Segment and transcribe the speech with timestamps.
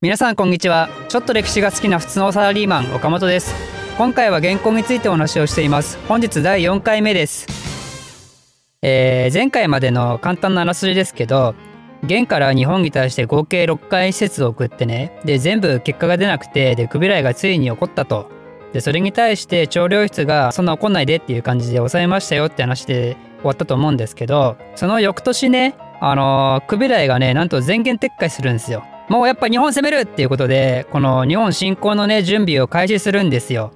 [0.00, 0.88] 皆さんこんにちは。
[1.08, 3.52] ちょっと歴史が好きな普通のサラリーマン岡本です。
[3.96, 5.98] 今回は原稿についてお話をしています。
[6.06, 7.48] 本日第4回目です。
[8.80, 11.56] えー、前回までの簡単なあらすじですけど
[12.04, 15.18] 元から日本に対して合計6回施設を送ってね。
[15.24, 18.30] で全部結果が出なくてでクビライがついに起こったと。
[18.72, 28.84] でそれに対して調量室がそんな怒んないでっていう感じで抑えましたよって話で終わったと思うんですけどその翌年ねあのー、クビライがねなんと全言撤回するんですよ。
[29.08, 33.72] もうやっぱ日本攻めるっていうことでこの日本侵攻のね準備を開始するんですよ。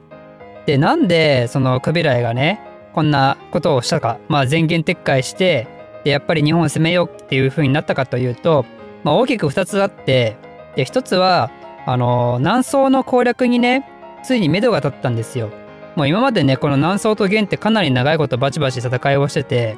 [0.67, 2.61] でなんでそのクビライがね
[2.93, 4.19] こんなことをしたか。
[4.29, 5.67] まあ全言撤回して
[6.05, 8.67] でやっぱり日本攻めようっていう風になったかというと、
[9.05, 10.37] まあ、大きく2つあって
[10.77, 11.51] で1つは
[11.87, 13.89] あの南宋の攻略にね
[14.23, 15.51] ついに目処が立ったんですよ。
[15.97, 19.77] もう今までねこの南宋と元ってかなり長いことバチバチ戦いをしてて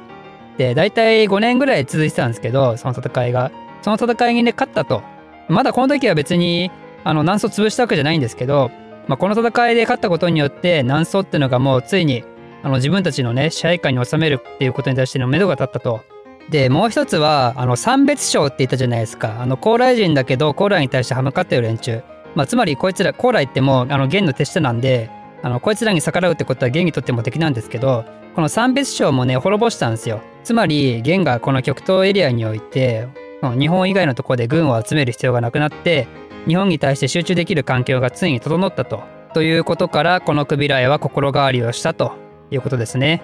[0.57, 3.51] で大体5年ぐらい続いてたんですけどその戦いが。
[3.81, 5.03] その戦いにね勝ったと。
[5.47, 6.71] まだこの時は別に
[7.03, 8.71] あの南宋潰したわけじゃないんですけど、
[9.07, 12.23] まあ、この戦いで勝ったことによって南宋っていうのがもうついに
[12.63, 16.03] あの自分たちのね支配下に収めるっていうことに対しての目処が立ったと。
[16.49, 19.41] でもう一つはあの三別将って言ったじゃないですか。
[19.41, 22.01] あの高麗人だけど高麗に対して歯向かってる連中、
[22.35, 25.09] まあ、つまりこいつら高麗ってもうあの元の手下なんで
[25.43, 30.21] あのこいつらに逆らうってことは元にとっても敵なんですけどこの三別将もね滅ぼしたんですよ。
[30.43, 33.07] つまり元がこの極東エリアにおいて
[33.53, 36.07] 日本以外のところで軍を集める必要がなくなって
[36.47, 42.13] 日本に対して集中できる環境がついに整ったとということからこのクビライは心変わりをしたと
[42.51, 43.21] いうことですね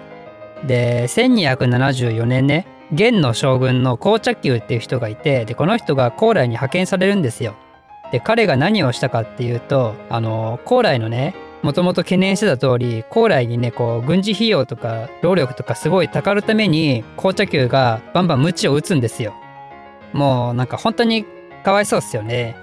[0.66, 7.54] で1274年ね元の将軍の紅茶宮っていう人がいてでこの人が高麗に派遣されるんですよ。
[8.12, 19.32] で彼が何をしたかっていうとあの高麗のねもともと懸念してた通り高麗にねこう軍事費用とか労力とかすごいたかるために紅茶宮がバンバン鞭を打つんですよ。
[20.12, 21.24] もうなんか本当に
[21.64, 22.56] かわいそうっすよね。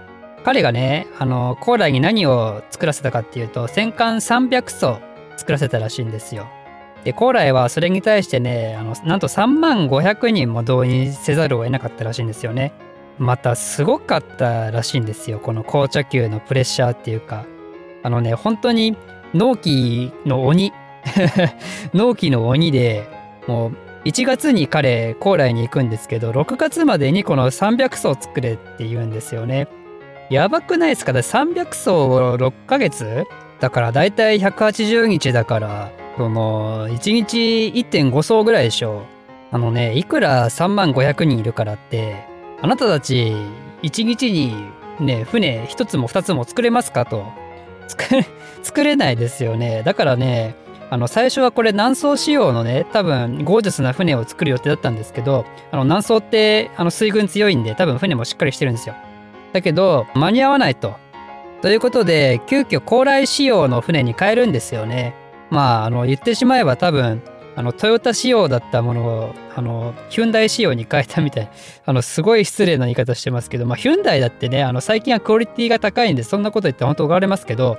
[0.44, 5.00] 彼がねあの高麗に何を作らせたかっていうと戦艦300艘
[5.36, 6.47] 作らせたらしいんですよ。
[7.03, 12.73] で高麗はそれに対してねあのなんと3万500人も動員せざるを得なかったらしいんですよね。
[13.20, 17.45] またすごかったらしいんですよこの紅茶球のプレッシャーっていうか
[18.02, 18.95] あのね本当に
[19.33, 20.71] 納期の鬼
[21.93, 23.08] 納期の鬼で
[23.45, 29.67] もう1月に彼高麗に行くんですけど6月までにこの300層作れって言うんですよね。
[30.30, 33.26] やばくないですか ?300 層を6ヶ月？
[33.60, 39.04] だからだいたい180日だからその、1日1.5層ぐらいでしょ。
[39.52, 42.26] あのね、いくら3万500人いるからって、
[42.61, 43.33] あなたたち
[43.83, 44.54] 1日に
[44.99, 47.26] ね、船1つも2つも作れますかと。
[48.61, 49.81] 作れないですよね。
[49.83, 50.55] だからね、
[50.89, 58.95] あの最初はこれ南宋仕様のね多分ゴージャスな船を作る予定だったんですけどあの南宋ってあの水軍強いんで多分船もしっかりしてるんですよ。
[59.54, 60.95] だけど間に合わないと。
[61.61, 65.14] ということで急遽高麗仕様の船に変えるんですよね。
[65.49, 67.22] まあ、あの、言ってしまえば多分、
[67.55, 71.52] あの、トヨタ仕様だったものを、あの、ヒュンダイ仕様に変えたみたい。
[71.86, 77.78] あの、すごい失礼な言い方してますけど、まあ、ヒュンダイだってね、あの、最近はクオリティが高いんで、そんなこと言って本当怒られますけど、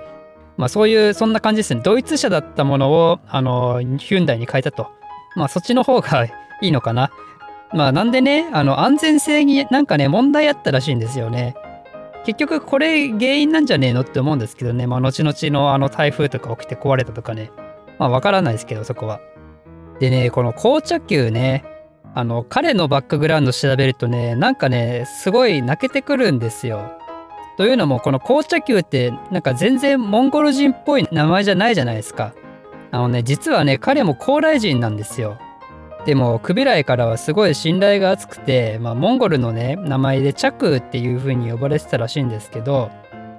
[0.60, 1.80] まあ、そういう、そんな感じですね。
[1.82, 4.88] ドイツ車だったものを、あの、ヒュンダイに変えたと。
[5.34, 7.10] まあ、そっちの方がいいのかな。
[7.72, 11.54] まあ、なんでね、あの、安全性になんかね、問題あったらしいんですよね。
[12.24, 17.50] 結局これ原因なんじゃねえのって思うんですけどね、まあ、後々のあの台風とか起きて壊れたとかね、
[17.98, 19.20] まあわからないですけど、そこは。
[20.00, 21.64] でね、この紅茶球ね、
[22.14, 26.92] あの、彼のバックグラウンド調べるとね、なんかね、すごい泣けてくるんですよ。
[27.56, 32.34] というのも、この紅茶球って、なんか全然モンゴル人っぽい名前じゃないじゃないですか。
[32.90, 35.38] あのね、実はね、彼も高麗人なんですよ。
[36.06, 42.90] でも、クビライからはすごい信頼が厚くて、まあ、モンゴルのね、名前でチャクっていう風に呼ばれてたらしいんですけど、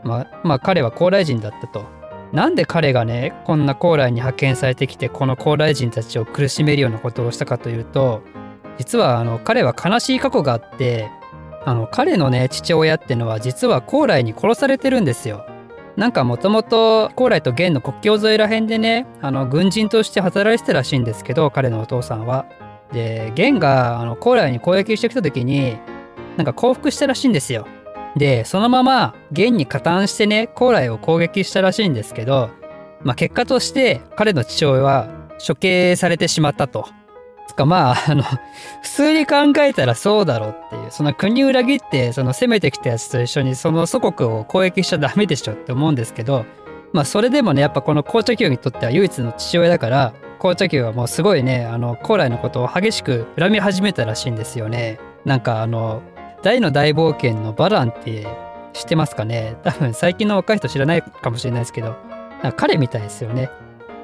[0.03, 2.01] まあ、まあ、彼は高麗人だったと。
[2.33, 8.21] なんで彼がねこんな高麗に派遣されてきてこの高麗人たちを苦しめるようなことをしたかというと
[8.77, 11.09] 実はあの彼は悲しい過去があって
[11.65, 15.45] あの彼のね父親ってのは実は高麗に殺されてるんですよ。
[15.97, 22.45] なんかもともと高麗と元の国境沿いら辺でねあの軍人として働いてたらしいんですけど彼のお父さんは。
[22.91, 25.77] で元があの高麗に攻撃してきた時に
[26.37, 27.67] なんか降伏したらしいんですよ。
[28.15, 32.49] で、そのまま元に加担してね、高麗を攻撃したらしいんですけど、
[33.03, 35.09] まあ結果として彼の父親は
[35.45, 36.87] 処刑されてしまったと。
[37.61, 38.39] かまあ、あの、普
[38.83, 46.45] 通に考えたらそうだろうっていう、その国裏切って、その攻めてきたやつと一緒にその祖国を攻撃しちゃダメでしょって思うんですけど、
[46.93, 54.99] まあそれでもね、やっぱこの紅茶球にとっては唯一の父親だから、紅茶球はもうすごいね、あの、高麗のことを激しく恨み始めたらしいんですよね。
[55.23, 56.01] なんかあの、
[56.41, 58.25] 大の大冒険のバランって
[58.73, 61.95] 知ってますかね多分最近の若い人知らないかもしれないですけど、
[62.57, 63.51] 彼みたいですよね。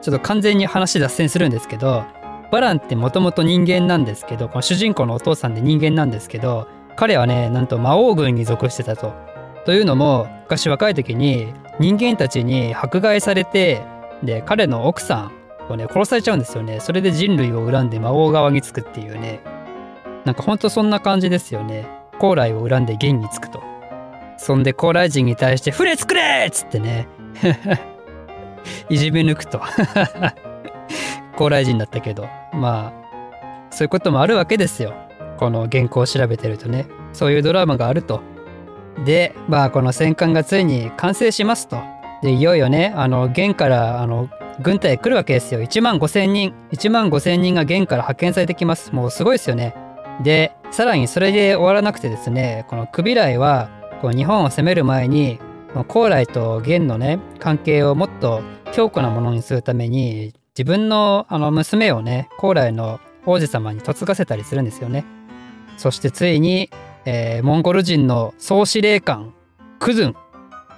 [0.02, 2.06] ちょっと完全に話脱線するんですけど、
[2.52, 9.14] バランってもともと人間なんですけど、この主人公のお父さんで人間なんですけど、彼はね、なんと魔王軍に属してたと。
[9.66, 13.82] というのも、昔若い時に人間たちに迫害されて、
[14.24, 15.32] で、彼の奥さ
[15.70, 16.80] んをね、殺されちゃうんですよね。
[16.80, 19.42] それで人類を恨んで魔王側につくっていうね。
[20.26, 21.88] なんかほんとそんな感じですよね。
[22.20, 23.62] 高麗を恨んで元につくと。
[24.38, 27.08] そんで高麗人に対して「船作れ!」っつってね
[28.90, 29.60] いじめ抜くと
[31.38, 33.08] 高麗人だったけどまあ
[33.70, 34.94] そういうこともあるわけですよ。
[35.38, 36.88] この原稿を調べてるとね。
[37.14, 38.22] そういうドラマがあると。
[39.06, 41.78] でまあこの戦艦がついに完成しますと。
[42.24, 44.30] でいよいよねあの元からあの
[44.62, 45.62] 軍隊来るわけですよ。
[45.62, 46.54] 1万5,000人。
[46.72, 48.94] 1万5,000人が元から派遣されてきます。
[48.94, 49.76] もうすごいですよね。
[50.24, 53.70] でさらにそれで終わらなくてですねこのクビライは
[54.02, 55.40] こう日本を攻める前に
[55.88, 58.42] 高麗と元のね関係をもっと
[58.72, 65.06] 強固なものにするために自分のあの娘をね高麗の王子様に嫁がせたりするんですよね。
[65.78, 66.72] そしてついに、
[67.06, 69.36] えー、モンゴル人の総司令官
[69.78, 70.16] クズン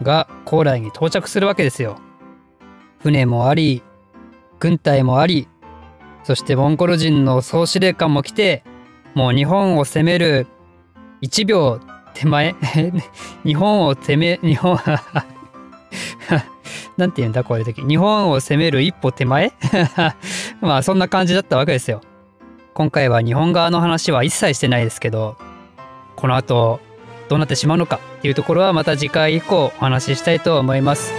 [0.02, 1.98] が高麗に到着するわけですよ。
[3.00, 3.82] 船もあり
[4.60, 5.48] 軍隊もあり
[6.26, 8.66] そしてモンゴル人の総司令官も来て
[9.14, 10.48] もう日本を攻める
[11.22, 11.80] 1秒
[12.14, 12.54] 手前
[13.46, 14.78] 日本を攻め、日本
[17.00, 17.82] なんて言うんだこういう時。
[17.82, 19.54] 日本を攻める一歩手前？
[20.62, 22.02] まあそんな感じだったわけですよ。
[22.74, 25.38] 今回は日本側の話は一切してないですけど、
[26.16, 26.80] この後
[27.30, 31.14] どうなってしまうのかっていうところはまた次回以降お話ししたいと思います。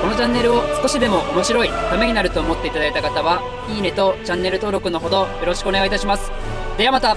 [0.00, 6.32] このチャンネルを少しでも面白い、ためになると思っていただいた方は、いいねとチャンネル登録のほどよろしくお願いいたします。
[6.76, 7.16] ではまた